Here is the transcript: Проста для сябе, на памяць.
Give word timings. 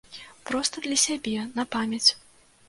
Проста 0.49 0.83
для 0.85 0.97
сябе, 1.03 1.35
на 1.61 1.67
памяць. 1.77 2.09